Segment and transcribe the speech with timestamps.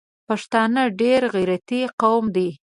[0.27, 2.47] پښتانه ډېر غیرتي قوم ده